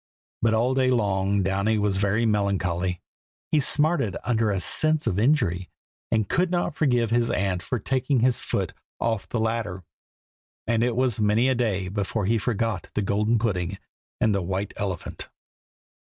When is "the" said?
9.29-9.39, 12.95-13.03, 14.33-14.41